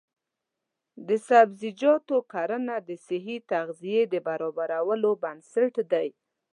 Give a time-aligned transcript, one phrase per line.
[1.07, 6.07] د سبزیجاتو کرنه د صحي تغذیې د برابرولو بنسټ دی.